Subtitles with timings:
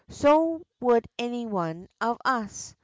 [0.09, 2.73] So would any one of ns.